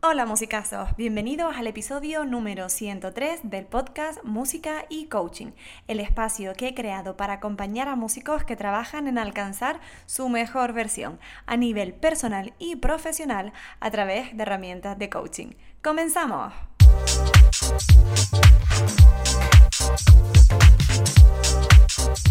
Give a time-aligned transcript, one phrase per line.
[0.00, 5.48] Hola musicazos, bienvenidos al episodio número 103 del podcast Música y Coaching,
[5.88, 10.72] el espacio que he creado para acompañar a músicos que trabajan en alcanzar su mejor
[10.72, 15.48] versión a nivel personal y profesional a través de herramientas de coaching.
[15.82, 16.54] ¡Comenzamos!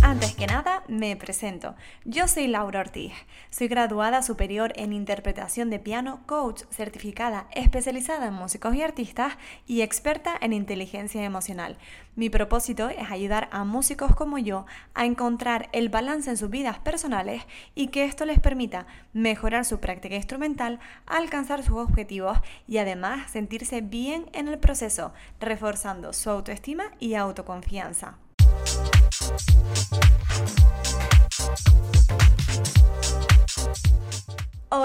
[0.02, 1.76] Antes que nada, me presento.
[2.06, 3.12] Yo soy Laura Ortiz.
[3.50, 9.34] Soy graduada superior en interpretación de piano, coach certificada especializada en músicos y artistas
[9.66, 11.78] y experta en inteligencia emocional.
[12.16, 14.66] Mi propósito es ayudar a músicos como yo
[14.96, 17.44] a encontrar el balance en sus vidas personales
[17.76, 23.82] y que esto les permita mejorar su práctica instrumental, alcanzar sus objetivos y además sentirse
[23.82, 28.18] bien en el proceso, reforzando su autoestima y autoconfianza.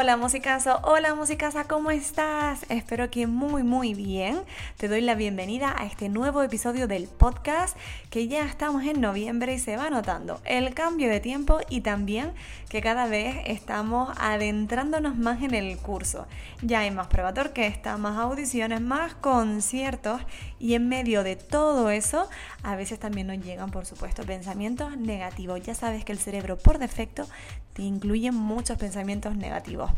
[0.02, 2.66] Hola musicazo, hola musicaza, ¿cómo estás?
[2.68, 4.42] Espero que muy muy bien.
[4.76, 7.76] Te doy la bienvenida a este nuevo episodio del podcast
[8.10, 12.32] que ya estamos en noviembre y se va notando el cambio de tiempo y también
[12.68, 16.26] que cada vez estamos adentrándonos más en el curso.
[16.62, 20.20] Ya hay más prueba está más audiciones, más conciertos
[20.58, 22.28] y en medio de todo eso
[22.64, 25.62] a veces también nos llegan por supuesto pensamientos negativos.
[25.62, 27.28] Ya sabes que el cerebro por defecto
[27.72, 29.90] te incluye muchos pensamientos negativos.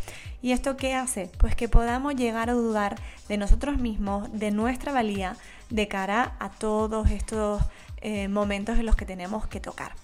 [0.42, 1.30] ¿Y esto qué hace?
[1.38, 2.96] Pues que podamos llegar a dudar
[3.28, 5.36] de nosotros mismos, de nuestra valía,
[5.70, 7.62] de cara a todos estos
[8.06, 9.94] eh, momentos en los que tenemos que tocar.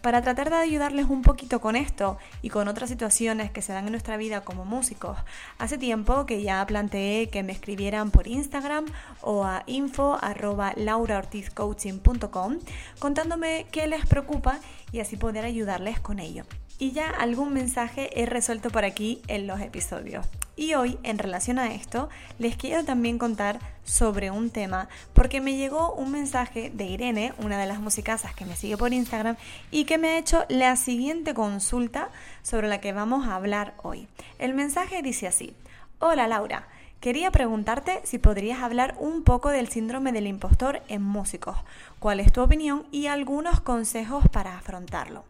[0.00, 3.86] Para tratar de ayudarles un poquito con esto y con otras situaciones que se dan
[3.86, 5.18] en nuestra vida como músicos,
[5.58, 8.84] hace tiempo que ya planteé que me escribieran por Instagram
[9.22, 12.58] o a info.lauraortizcoaching.com
[13.00, 14.60] contándome qué les preocupa
[14.92, 16.44] y así poder ayudarles con ello
[16.78, 20.26] y ya algún mensaje he resuelto por aquí en los episodios.
[20.56, 25.56] Y hoy, en relación a esto, les quiero también contar sobre un tema, porque me
[25.56, 29.36] llegó un mensaje de Irene, una de las musicasas que me sigue por Instagram,
[29.70, 32.10] y que me ha hecho la siguiente consulta
[32.42, 34.08] sobre la que vamos a hablar hoy.
[34.38, 35.54] El mensaje dice así,
[36.00, 36.68] Hola Laura,
[37.00, 41.56] Quería preguntarte si podrías hablar un poco del síndrome del impostor en músicos,
[42.00, 45.22] cuál es tu opinión y algunos consejos para afrontarlo.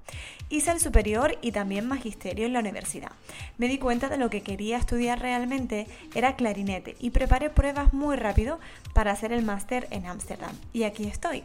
[0.48, 3.12] Hice el superior y también magisterio en la universidad.
[3.58, 8.16] Me di cuenta de lo que quería estudiar realmente era clarinete y preparé pruebas muy
[8.16, 8.58] rápido
[8.94, 10.56] para hacer el máster en Ámsterdam.
[10.72, 11.44] Y aquí estoy.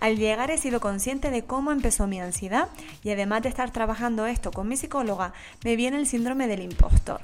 [0.00, 2.68] Al llegar he sido consciente de cómo empezó mi ansiedad
[3.02, 5.32] y además de estar trabajando esto con mi psicóloga,
[5.64, 7.22] me viene el síndrome del impostor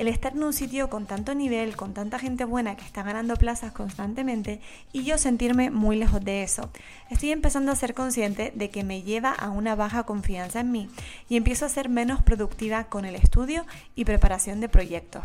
[0.00, 3.36] el estar en un sitio con tanto nivel, con tanta gente buena que está ganando
[3.36, 4.62] plazas constantemente
[4.94, 6.70] y yo sentirme muy lejos de eso.
[7.10, 10.88] Estoy empezando a ser consciente de que me lleva a una baja confianza en mí
[11.28, 15.22] y empiezo a ser menos productiva con el estudio y preparación de proyectos.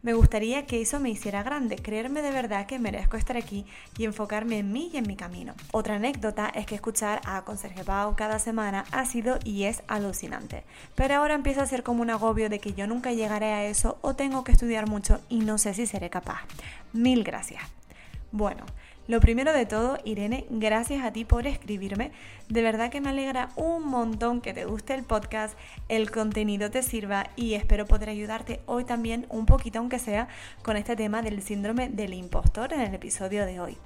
[0.00, 3.66] Me gustaría que eso me hiciera grande, creerme de verdad que merezco estar aquí
[3.98, 5.52] y enfocarme en mí y en mi camino.
[5.70, 10.64] Otra anécdota es que escuchar a Conserje Pau cada semana ha sido y es alucinante.
[10.94, 13.98] Pero ahora empieza a ser como un agobio de que yo nunca llegaré a eso
[14.00, 16.42] o tengo que estudiar mucho y no sé si seré capaz.
[16.92, 17.62] Mil gracias.
[18.32, 18.64] Bueno,
[19.06, 22.10] lo primero de todo, Irene, gracias a ti por escribirme.
[22.48, 25.58] De verdad que me alegra un montón que te guste el podcast,
[25.88, 30.28] el contenido te sirva y espero poder ayudarte hoy también un poquito, aunque sea,
[30.62, 33.76] con este tema del síndrome del impostor en el episodio de hoy.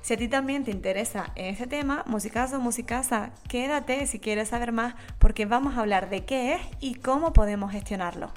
[0.00, 4.94] Si a ti también te interesa ese tema, musicazo, musicasa, quédate si quieres saber más
[5.18, 8.32] porque vamos a hablar de qué es y cómo podemos gestionarlo.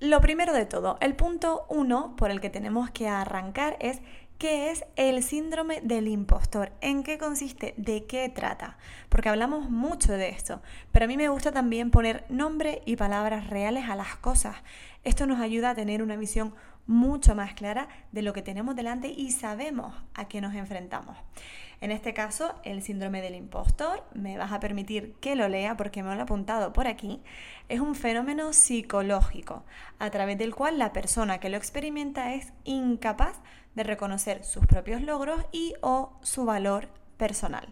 [0.00, 4.02] Lo primero de todo, el punto uno por el que tenemos que arrancar es
[4.42, 6.72] ¿Qué es el síndrome del impostor?
[6.80, 7.74] ¿En qué consiste?
[7.76, 8.76] ¿De qué trata?
[9.08, 13.48] Porque hablamos mucho de esto, pero a mí me gusta también poner nombre y palabras
[13.50, 14.56] reales a las cosas.
[15.04, 16.56] Esto nos ayuda a tener una visión
[16.86, 21.16] mucho más clara de lo que tenemos delante y sabemos a qué nos enfrentamos.
[21.80, 26.02] En este caso, el síndrome del impostor, me vas a permitir que lo lea porque
[26.02, 27.20] me lo he apuntado por aquí,
[27.68, 29.64] es un fenómeno psicológico
[29.98, 33.40] a través del cual la persona que lo experimenta es incapaz
[33.74, 37.66] de reconocer sus propios logros y o su valor personal.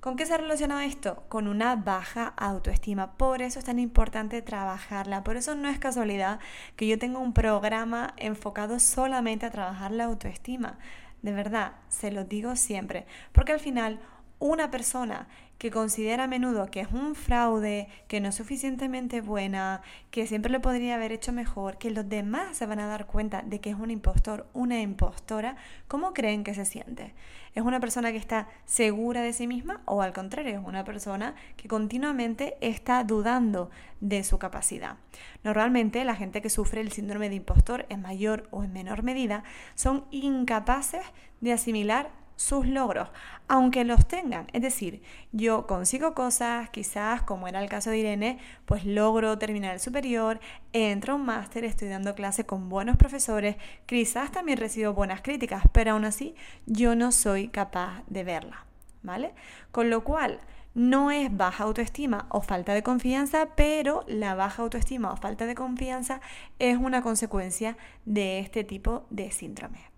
[0.00, 1.24] ¿Con qué se relaciona esto?
[1.28, 3.18] Con una baja autoestima.
[3.18, 5.22] Por eso es tan importante trabajarla.
[5.22, 6.40] Por eso no es casualidad
[6.76, 10.78] que yo tenga un programa enfocado solamente a trabajar la autoestima.
[11.20, 14.00] De verdad, se lo digo siempre, porque al final
[14.40, 15.28] una persona
[15.60, 20.50] que considera a menudo que es un fraude, que no es suficientemente buena, que siempre
[20.50, 23.68] lo podría haber hecho mejor, que los demás se van a dar cuenta de que
[23.68, 25.56] es un impostor, una impostora,
[25.86, 27.12] ¿cómo creen que se siente?
[27.54, 31.34] ¿Es una persona que está segura de sí misma o al contrario, es una persona
[31.58, 33.70] que continuamente está dudando
[34.00, 34.96] de su capacidad?
[35.44, 39.44] Normalmente la gente que sufre el síndrome de impostor en mayor o en menor medida
[39.74, 41.04] son incapaces
[41.42, 43.10] de asimilar sus logros,
[43.48, 44.46] aunque los tengan.
[44.54, 49.74] Es decir, yo consigo cosas, quizás como era el caso de Irene, pues logro terminar
[49.74, 50.40] el superior,
[50.72, 55.64] entro a un máster, estoy dando clase con buenos profesores, quizás también recibo buenas críticas,
[55.70, 56.34] pero aún así
[56.64, 58.64] yo no soy capaz de verla,
[59.02, 59.34] ¿vale?
[59.70, 60.40] Con lo cual,
[60.72, 65.54] no es baja autoestima o falta de confianza, pero la baja autoestima o falta de
[65.54, 66.22] confianza
[66.58, 67.76] es una consecuencia
[68.06, 69.89] de este tipo de síndrome.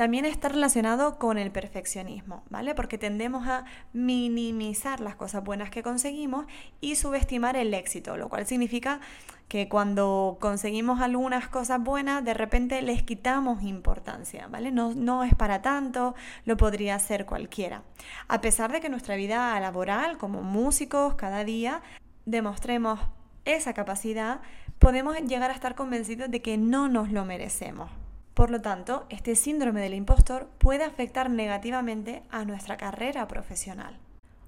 [0.00, 2.74] También está relacionado con el perfeccionismo, ¿vale?
[2.74, 6.46] Porque tendemos a minimizar las cosas buenas que conseguimos
[6.80, 9.00] y subestimar el éxito, lo cual significa
[9.48, 14.72] que cuando conseguimos algunas cosas buenas, de repente les quitamos importancia, ¿vale?
[14.72, 16.14] No, no es para tanto,
[16.46, 17.82] lo podría hacer cualquiera.
[18.26, 21.82] A pesar de que nuestra vida laboral, como músicos, cada día
[22.24, 23.00] demostremos
[23.44, 24.40] esa capacidad,
[24.80, 27.90] podemos llegar a estar convencidos de que no nos lo merecemos.
[28.32, 33.98] Por lo tanto, este síndrome del impostor puede afectar negativamente a nuestra carrera profesional.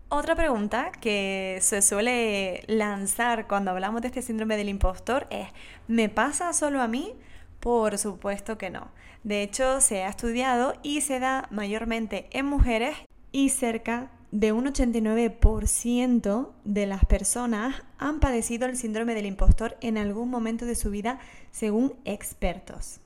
[0.08, 5.49] Otra pregunta que se suele lanzar cuando hablamos de este síndrome del impostor es,
[5.87, 7.14] ¿me pasa solo a mí?
[7.61, 8.90] Por supuesto que no.
[9.25, 12.96] De hecho, se ha estudiado y se da mayormente en mujeres
[13.32, 19.99] y cerca de un 89% de las personas han padecido el síndrome del impostor en
[19.99, 21.20] algún momento de su vida,
[21.50, 22.99] según expertos.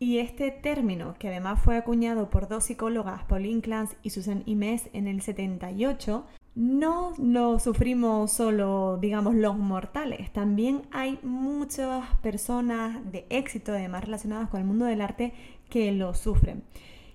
[0.00, 4.90] Y este término, que además fue acuñado por dos psicólogas, Pauline Clance y Susan Imes,
[4.92, 6.24] en el 78,
[6.54, 10.32] no lo sufrimos solo, digamos, los mortales.
[10.32, 15.32] También hay muchas personas de éxito, además relacionadas con el mundo del arte,
[15.68, 16.62] que lo sufren.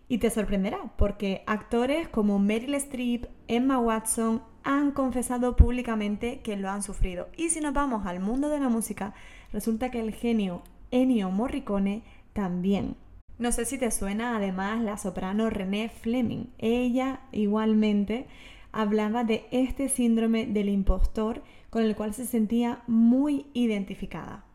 [0.08, 6.70] Y te sorprenderá, porque actores como Meryl Streep, Emma Watson, han confesado públicamente que lo
[6.70, 7.30] han sufrido.
[7.36, 9.14] Y si nos vamos al mundo de la música,
[9.52, 12.04] resulta que el genio Ennio Morricone
[12.34, 12.96] también.
[13.40, 16.46] No sé si te suena además la soprano Renée Fleming.
[16.60, 18.28] Ella igualmente
[18.72, 24.46] hablaba de este síndrome del impostor con el cual se sentía muy identificada.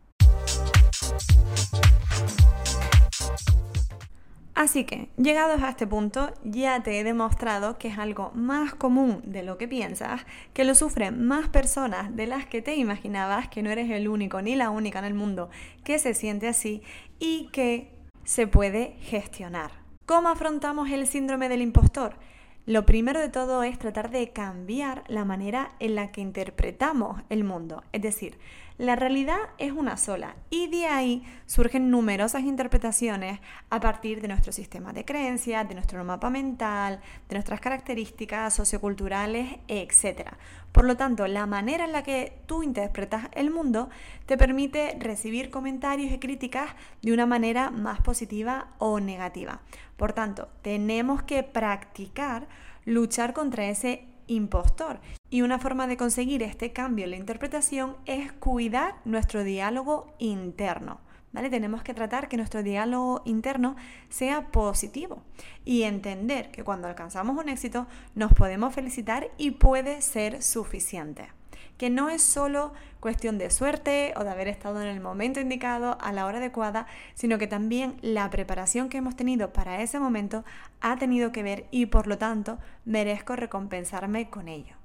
[4.59, 9.21] Así que, llegados a este punto, ya te he demostrado que es algo más común
[9.23, 13.63] de lo que piensas, que lo sufren más personas de las que te imaginabas, que
[13.63, 15.49] no eres el único ni la única en el mundo
[15.85, 16.83] que se siente así
[17.19, 17.93] y que
[18.25, 19.71] se puede gestionar.
[20.05, 22.17] ¿Cómo afrontamos el síndrome del impostor?
[22.65, 27.45] Lo primero de todo es tratar de cambiar la manera en la que interpretamos el
[27.45, 27.81] mundo.
[27.93, 28.37] Es decir,
[28.79, 34.53] la realidad es una sola y de ahí surgen numerosas interpretaciones a partir de nuestro
[34.53, 40.29] sistema de creencias, de nuestro mapa mental, de nuestras características socioculturales, etc.
[40.71, 43.89] Por lo tanto, la manera en la que tú interpretas el mundo
[44.25, 46.69] te permite recibir comentarios y críticas
[47.01, 49.59] de una manera más positiva o negativa.
[49.97, 52.47] Por tanto, tenemos que practicar
[52.85, 55.01] luchar contra ese impostor.
[55.29, 61.01] Y una forma de conseguir este cambio en la interpretación es cuidar nuestro diálogo interno.
[61.31, 61.51] ¿Vale?
[61.51, 63.75] Tenemos que tratar que nuestro diálogo interno
[64.09, 65.21] sea positivo
[65.63, 67.85] y entender que cuando alcanzamos un éxito
[68.15, 71.38] nos podemos felicitar y puede ser suficiente
[71.77, 75.97] que no es solo cuestión de suerte o de haber estado en el momento indicado
[76.01, 80.43] a la hora adecuada, sino que también la preparación que hemos tenido para ese momento
[80.81, 84.75] ha tenido que ver y por lo tanto merezco recompensarme con ello.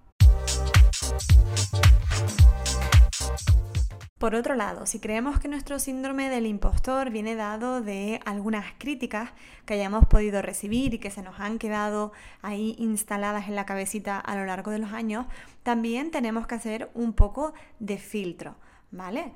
[4.19, 9.31] Por otro lado, si creemos que nuestro síndrome del impostor viene dado de algunas críticas
[9.67, 14.21] que hayamos podido recibir y que se nos han quedado ahí instaladas en la cabecita
[14.21, 15.27] a lo largo de los años,
[15.65, 18.55] también tenemos que hacer un poco de filtro,
[18.93, 19.33] ¿vale?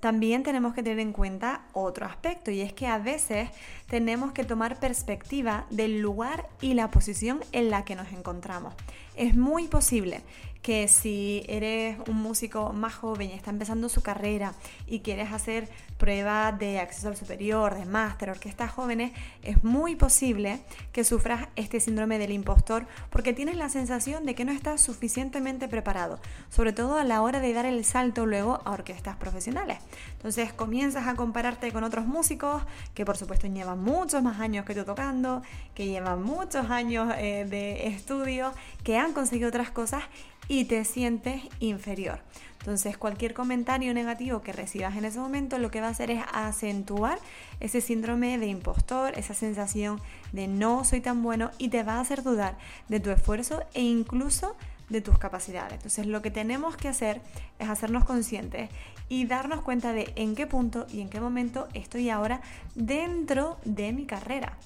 [0.00, 3.50] También tenemos que tener en cuenta otro aspecto y es que a veces
[3.88, 8.74] tenemos que tomar perspectiva del lugar y la posición en la que nos encontramos.
[9.16, 10.22] Es muy posible
[10.64, 14.54] que si eres un músico más joven y está empezando su carrera
[14.86, 15.68] y quieres hacer
[15.98, 21.80] pruebas de acceso al superior, de máster, orquestas jóvenes, es muy posible que sufras este
[21.80, 26.18] síndrome del impostor porque tienes la sensación de que no estás suficientemente preparado,
[26.48, 29.80] sobre todo a la hora de dar el salto luego a orquestas profesionales.
[30.12, 32.62] Entonces comienzas a compararte con otros músicos
[32.94, 35.42] que por supuesto llevan muchos más años que tú tocando,
[35.74, 40.04] que llevan muchos años eh, de estudio, que han conseguido otras cosas
[40.48, 42.20] y te sientes inferior.
[42.64, 46.24] Entonces cualquier comentario negativo que recibas en ese momento lo que va a hacer es
[46.32, 47.18] acentuar
[47.60, 50.00] ese síndrome de impostor, esa sensación
[50.32, 52.56] de no soy tan bueno y te va a hacer dudar
[52.88, 54.56] de tu esfuerzo e incluso
[54.88, 55.74] de tus capacidades.
[55.74, 57.20] Entonces lo que tenemos que hacer
[57.58, 58.70] es hacernos conscientes
[59.10, 62.40] y darnos cuenta de en qué punto y en qué momento estoy ahora
[62.74, 64.56] dentro de mi carrera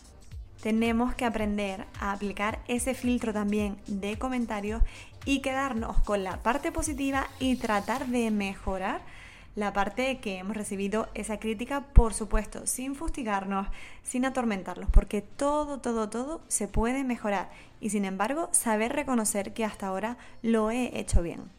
[0.62, 4.82] tenemos que aprender a aplicar ese filtro también de comentarios
[5.24, 9.00] y quedarnos con la parte positiva y tratar de mejorar
[9.54, 13.66] la parte que hemos recibido esa crítica, por supuesto, sin fustigarnos,
[14.04, 17.50] sin atormentarlos, porque todo, todo, todo se puede mejorar
[17.80, 21.50] y sin embargo saber reconocer que hasta ahora lo he hecho bien.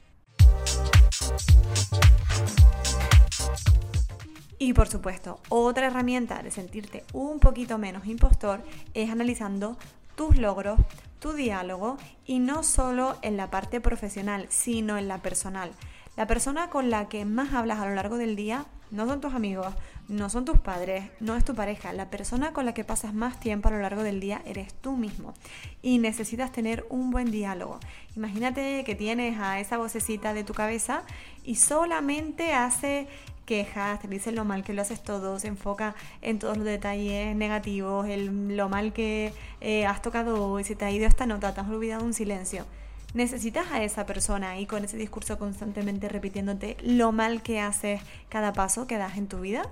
[4.59, 8.61] Y por supuesto, otra herramienta de sentirte un poquito menos impostor
[8.93, 9.77] es analizando
[10.15, 10.77] tus logros,
[11.19, 15.71] tu diálogo y no solo en la parte profesional, sino en la personal.
[16.17, 19.33] La persona con la que más hablas a lo largo del día no son tus
[19.33, 19.73] amigos,
[20.09, 21.93] no son tus padres, no es tu pareja.
[21.93, 24.97] La persona con la que pasas más tiempo a lo largo del día eres tú
[24.97, 25.33] mismo.
[25.81, 27.79] Y necesitas tener un buen diálogo.
[28.17, 31.03] Imagínate que tienes a esa vocecita de tu cabeza
[31.45, 33.07] y solamente hace
[33.49, 37.35] quejas, te dice lo mal que lo haces todo, se enfoca en todos los detalles
[37.35, 41.51] negativos, el, lo mal que eh, has tocado hoy, si te ha ido esta nota,
[41.51, 42.67] te has olvidado un silencio.
[43.15, 48.53] Necesitas a esa persona ahí con ese discurso constantemente repitiéndote lo mal que haces cada
[48.53, 49.63] paso que das en tu vida.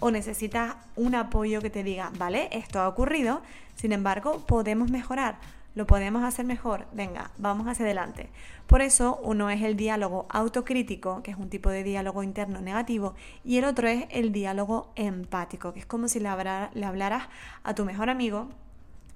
[0.00, 3.42] O necesitas un apoyo que te diga, vale, esto ha ocurrido,
[3.74, 5.38] sin embargo, podemos mejorar
[5.78, 8.30] lo podemos hacer mejor, venga, vamos hacia adelante.
[8.66, 13.14] Por eso uno es el diálogo autocrítico, que es un tipo de diálogo interno negativo,
[13.44, 16.28] y el otro es el diálogo empático, que es como si le,
[16.74, 17.28] le hablaras
[17.62, 18.48] a tu mejor amigo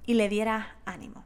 [0.05, 1.25] y le dieras ánimo.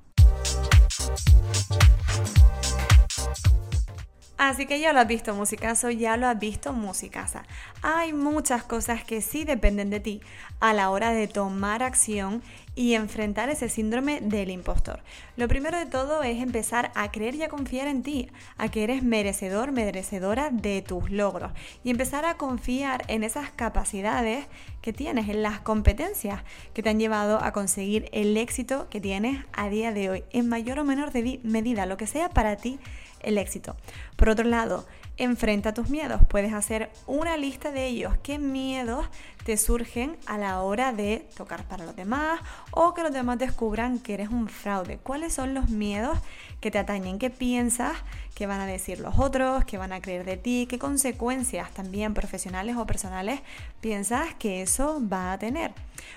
[4.40, 7.44] Así que ya lo has visto, musicazo, ya lo has visto, musicasa.
[7.84, 10.22] Hay muchas cosas que sí dependen de ti
[10.60, 12.42] a la hora de tomar acción
[12.78, 15.00] y enfrentar ese síndrome del impostor.
[15.36, 18.84] Lo primero de todo es empezar a creer y a confiar en ti, a que
[18.84, 21.52] eres merecedor, merecedora de tus logros
[21.84, 24.46] y empezar a confiar en esas capacidades
[24.84, 26.44] que tienes, en las competencias
[26.76, 30.48] que te han llevado a conseguir el éxito que tienes a día de hoy, en
[30.48, 32.80] mayor o menor medida, lo que sea para ti
[33.22, 33.76] el éxito.
[34.16, 34.86] Por otro lado,
[35.18, 36.22] enfrenta tus miedos.
[36.28, 38.14] Puedes hacer una lista de ellos.
[38.24, 39.08] ¿Qué miedos
[39.44, 42.40] te surgen a la hora de tocar para los demás
[42.72, 44.98] o que los demás descubran que eres un fraude?
[44.98, 46.18] ¿Cuáles son los miedos
[46.60, 47.20] que te atañen?
[47.20, 47.98] ¿Qué piensas
[48.36, 49.66] que van a decir los otros?
[49.66, 50.68] ¿Qué van a creer de ti?
[50.70, 53.42] ¿Qué consecuencias también profesionales o personales
[53.82, 55.74] piensas que eso va a tener?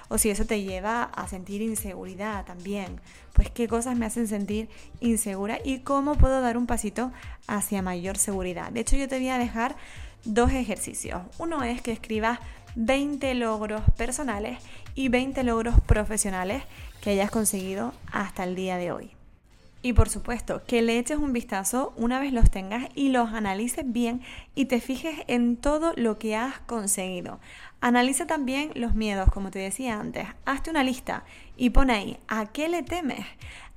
[0.09, 3.01] O si eso te lleva a sentir inseguridad también.
[3.33, 4.69] Pues qué cosas me hacen sentir
[5.01, 7.13] insegura y cómo puedo dar un pasito
[7.47, 8.71] hacia mayor seguridad.
[8.71, 9.77] De hecho, yo te voy a dejar
[10.25, 11.23] dos ejercicios.
[11.39, 12.39] Uno es que escribas
[12.75, 14.59] 20 logros personales
[14.95, 16.63] y 20 logros profesionales
[17.01, 19.20] que hayas conseguido hasta el día de hoy.
[19.83, 23.91] Y por supuesto, que le eches un vistazo una vez los tengas y los analices
[23.91, 24.21] bien
[24.55, 27.41] y te fijes en todo lo que has conseguido.
[27.81, 30.27] Analiza también los miedos, como te decía antes.
[30.45, 31.25] Hazte una lista
[31.57, 33.25] y pon ahí, ¿a qué le temes?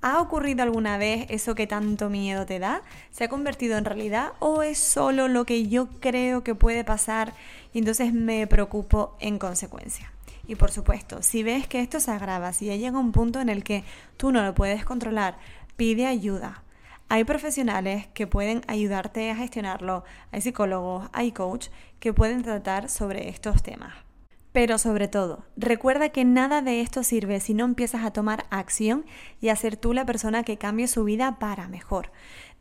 [0.02, 2.82] ¿Ha ocurrido alguna vez eso que tanto miedo te da?
[3.12, 7.34] ¿Se ha convertido en realidad o es solo lo que yo creo que puede pasar
[7.72, 10.12] y entonces me preocupo en consecuencia?
[10.46, 13.48] Y por supuesto, si ves que esto se agrava, si ya llega un punto en
[13.48, 13.86] el que
[14.18, 15.38] tú no lo puedes controlar,
[15.76, 16.64] pide ayuda.
[17.10, 21.68] Hay profesionales que pueden ayudarte a gestionarlo, hay psicólogos, hay coach
[22.00, 23.94] que pueden tratar sobre estos temas.
[24.52, 29.04] Pero sobre todo, recuerda que nada de esto sirve si no empiezas a tomar acción
[29.42, 32.12] y a ser tú la persona que cambie su vida para mejor.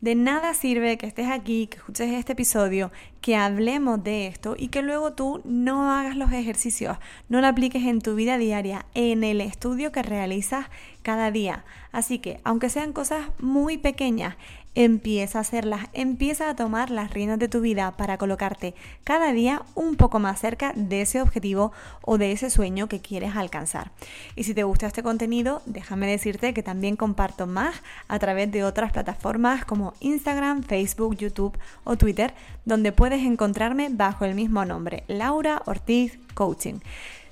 [0.03, 2.91] De nada sirve que estés aquí, que escuches este episodio,
[3.21, 6.97] que hablemos de esto y que luego tú no hagas los ejercicios,
[7.29, 10.65] no lo apliques en tu vida diaria, en el estudio que realizas
[11.03, 11.63] cada día.
[11.93, 14.35] Así que, aunque sean cosas muy pequeñas,
[14.75, 19.61] Empieza a hacerlas, empieza a tomar las riendas de tu vida para colocarte cada día
[19.75, 23.91] un poco más cerca de ese objetivo o de ese sueño que quieres alcanzar.
[24.35, 27.75] Y si te gusta este contenido, déjame decirte que también comparto más
[28.07, 32.33] a través de otras plataformas como Instagram, Facebook, YouTube o Twitter,
[32.65, 36.79] donde puedes encontrarme bajo el mismo nombre, Laura Ortiz Coaching.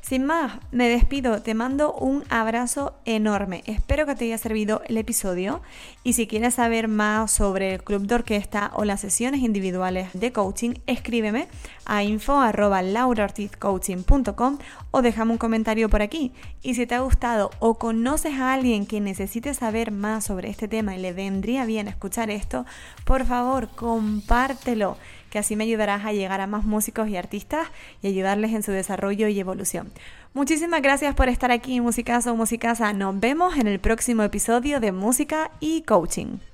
[0.01, 3.61] Sin más, me despido, te mando un abrazo enorme.
[3.67, 5.61] Espero que te haya servido el episodio
[6.03, 10.31] y si quieres saber más sobre el club de orquesta o las sesiones individuales de
[10.31, 11.49] coaching, escríbeme
[11.85, 14.57] a info@lauraortizcoaching.com
[14.89, 16.33] o déjame un comentario por aquí.
[16.63, 20.67] Y si te ha gustado o conoces a alguien que necesite saber más sobre este
[20.67, 22.65] tema y le vendría bien escuchar esto,
[23.05, 24.97] por favor, compártelo
[25.31, 27.67] que así me ayudarás a llegar a más músicos y artistas
[28.03, 29.91] y ayudarles en su desarrollo y evolución.
[30.33, 32.93] Muchísimas gracias por estar aquí, Musicazo o Musicasa.
[32.93, 36.50] Nos vemos en el próximo episodio de Música y Coaching.